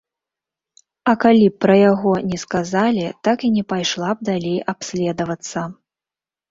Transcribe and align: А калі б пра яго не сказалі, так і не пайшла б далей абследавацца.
А 1.11 1.13
калі 1.23 1.45
б 1.51 1.55
пра 1.65 1.75
яго 1.91 2.13
не 2.31 2.39
сказалі, 2.45 3.05
так 3.29 3.37
і 3.49 3.55
не 3.59 3.63
пайшла 3.75 4.09
б 4.17 4.33
далей 4.35 4.59
абследавацца. 4.77 5.61